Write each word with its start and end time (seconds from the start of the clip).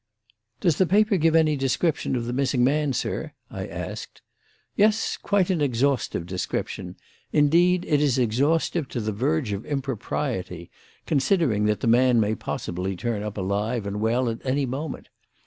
"Does 0.61 0.77
the 0.79 0.87
paper 0.87 1.15
give 1.15 1.35
any 1.35 1.55
description 1.55 2.15
of 2.15 2.25
the 2.25 2.33
missing 2.33 2.63
man, 2.63 2.91
sir?" 2.91 3.33
I 3.51 3.67
asked. 3.67 4.23
"Yes; 4.75 5.15
quite 5.15 5.51
an 5.51 5.61
exhaustive 5.61 6.25
description. 6.25 6.95
Indeed, 7.31 7.85
it 7.87 8.01
is 8.01 8.17
exhaustive 8.17 8.87
to 8.87 8.99
the 8.99 9.11
verge 9.11 9.51
of 9.51 9.63
impropriety, 9.63 10.71
considering 11.05 11.65
that 11.65 11.81
the 11.81 11.85
man 11.85 12.19
may 12.19 12.33
possibly 12.33 12.95
turn 12.95 13.21
up 13.21 13.37
alive 13.37 13.85
and 13.85 14.01
well 14.01 14.27
at 14.27 14.43
any 14.43 14.65
moment. 14.65 15.09